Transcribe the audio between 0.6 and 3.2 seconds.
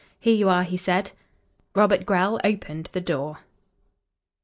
he said. Robert Grell opened the